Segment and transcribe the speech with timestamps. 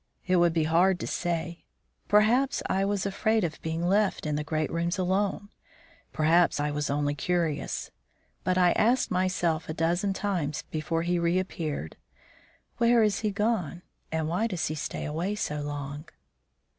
[0.25, 1.63] It would be hard to say;
[2.07, 5.49] perhaps I was afraid of being left in the great rooms alone;
[6.11, 7.91] perhaps I was only curious;
[8.43, 11.97] but I asked myself a dozen times before he reappeared,
[12.79, 16.05] "Where is he gone, and why does he stay away so long?"